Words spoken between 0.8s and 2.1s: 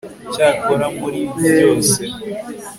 muri ibyo byose